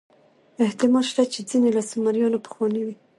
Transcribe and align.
احتمال 0.65 1.03
شته 1.11 1.23
چې 1.33 1.39
ځینې 1.49 1.69
له 1.75 1.81
سومریانو 1.89 2.43
پخواني 2.45 2.81
وي. 2.85 2.95